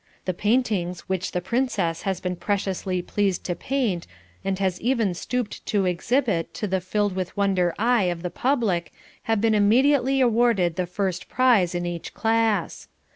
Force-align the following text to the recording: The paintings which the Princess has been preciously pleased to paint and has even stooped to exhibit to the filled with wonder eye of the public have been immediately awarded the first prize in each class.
The 0.25 0.33
paintings 0.33 1.01
which 1.01 1.31
the 1.31 1.41
Princess 1.41 2.01
has 2.01 2.19
been 2.19 2.35
preciously 2.35 3.03
pleased 3.03 3.43
to 3.43 3.53
paint 3.53 4.07
and 4.43 4.57
has 4.57 4.81
even 4.81 5.13
stooped 5.13 5.63
to 5.67 5.85
exhibit 5.85 6.55
to 6.55 6.65
the 6.65 6.81
filled 6.81 7.15
with 7.15 7.37
wonder 7.37 7.71
eye 7.77 8.05
of 8.05 8.23
the 8.23 8.31
public 8.31 8.91
have 9.25 9.39
been 9.39 9.53
immediately 9.53 10.19
awarded 10.19 10.75
the 10.75 10.87
first 10.87 11.29
prize 11.29 11.75
in 11.75 11.85
each 11.85 12.15
class. 12.15 12.87